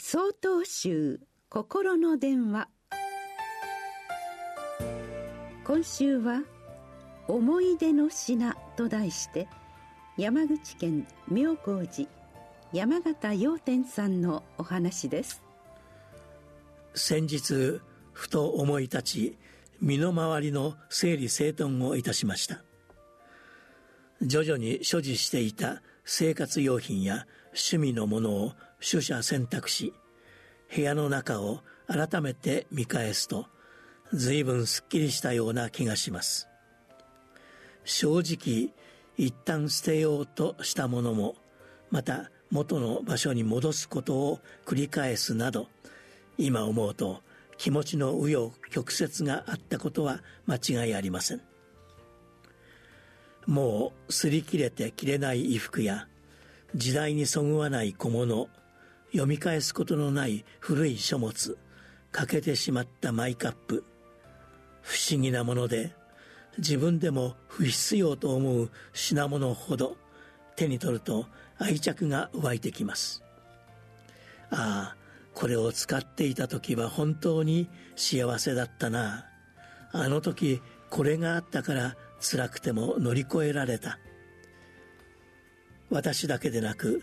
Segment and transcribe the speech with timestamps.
[0.00, 1.20] 総統集
[1.50, 2.68] 心の電話。
[5.64, 6.44] 今週は
[7.26, 9.48] 「思い出の品」と題して
[10.16, 12.08] 山口県妙高寺
[12.72, 15.42] 山形陽天さんのお話です。
[16.94, 17.80] 先日
[18.12, 19.38] ふと思い立ち
[19.80, 22.62] 身の回りの整理整頓をいたしました。
[24.22, 29.92] 徐々に所持していた生活用品や趣味のものを取捨選択し
[30.74, 33.44] 部屋の中を改めて見返すと
[34.14, 36.48] 随分すっきりしたような気がします。
[37.84, 38.72] 正直
[39.18, 41.34] 一旦捨てようとしたものも
[41.90, 45.68] また元の場所に戻すことを繰り返すなど
[46.38, 47.20] 今思うと
[47.58, 51.42] 気持ちの紆余曲折があったことは間違いありません。
[53.48, 56.06] もう擦り切れて着れない衣服や
[56.74, 58.48] 時代にそぐわない小物
[59.10, 61.56] 読み返すことのない古い書物
[62.12, 63.84] 欠けてしまったマイカップ。
[64.82, 65.94] 不思議なもので
[66.58, 69.96] 自分でも不必要と思う品物ほど
[70.54, 71.26] 手に取ると
[71.58, 73.22] 愛着が湧いてきます。
[74.50, 74.96] ああ
[75.32, 79.24] これを使っていた時は本当に幸せだったな。
[79.92, 83.98] あの時これがあったから辛くても乗り越えられた。
[85.90, 87.02] 私だけでなく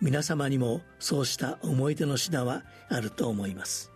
[0.00, 3.90] 皆様にもそうした思い出の品はあると思います。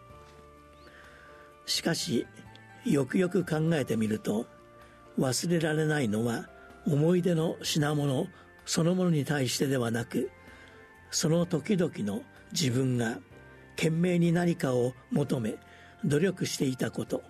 [1.66, 2.26] しかし
[2.84, 4.46] よくよく考えてみると
[5.18, 6.48] 忘れられないのは
[6.86, 8.26] 思い出の品物
[8.64, 10.30] そのものに対してではなく
[11.10, 13.18] その時々の自分が
[13.76, 15.56] 懸命に何かを求め
[16.04, 17.22] 努力していたこと。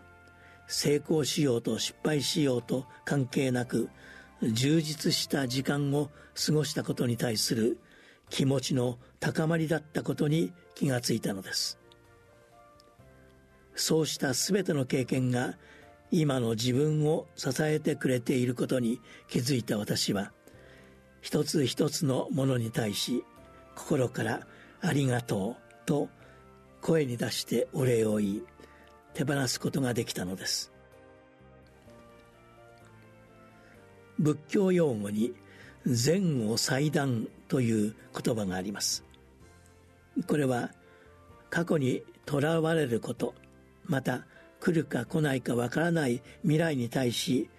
[0.69, 3.89] 成功しようと失敗しようと関係なく
[4.43, 6.11] 充実した時間を
[6.47, 7.81] 過ごしたことに対する
[8.31, 11.79] 気持ちの高まりだったことに気がついたのです。
[13.75, 15.57] そうした全ての経験が
[16.11, 20.33] 今の自分を支えてくれていることに気づいた私は
[21.21, 23.25] 一つ一つのものに対し
[23.77, 24.47] 心から
[24.81, 26.09] 「ありがとう」と
[26.81, 28.43] 声に出してお礼を言い
[29.19, 30.71] 手放すことができたのです。
[34.21, 35.35] 仏教用語に
[35.85, 39.03] 前後祭壇という言葉があります。
[40.29, 40.71] これは
[41.51, 43.35] 過去にとらわれること
[43.87, 44.25] また
[44.61, 47.51] 来るか来ないかわからない未来に対し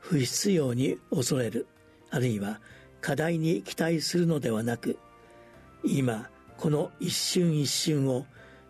[0.00, 1.66] 不必要に恐れる
[2.10, 2.60] あるいは
[3.00, 4.98] 課題に期待するのではなく
[5.84, 6.28] 今
[6.58, 8.26] この一瞬一瞬を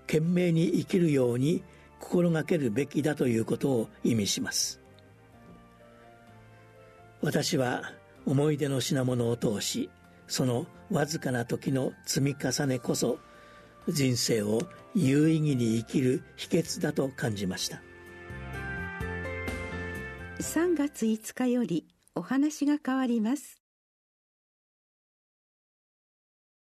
[0.06, 1.64] 懸命に生きるように
[2.00, 4.80] 心がけるべきだということを意味します。
[7.22, 7.92] 私は
[8.24, 9.90] 思い出の品物を通し
[10.28, 13.18] そのわずかな時の積み重ねこそ
[13.88, 14.60] 人生を
[14.94, 17.80] 有意義に生きる秘訣だと感じました。
[20.40, 23.65] 3月5日よりお話が変わります。